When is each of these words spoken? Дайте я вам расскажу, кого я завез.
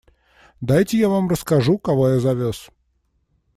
Дайте 0.61 0.97
я 0.97 1.09
вам 1.09 1.29
расскажу, 1.29 1.77
кого 1.77 2.09
я 2.09 2.19
завез. 2.19 2.71